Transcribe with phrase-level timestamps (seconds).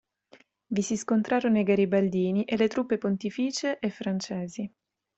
[0.65, 4.73] Vi si scontrarono i garibaldini e le truppe pontificie e francesi.